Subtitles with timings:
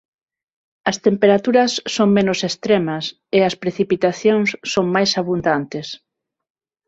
[0.89, 3.05] As temperaturas son menos extremas
[3.37, 5.87] e as precipitacións son máis abundantes.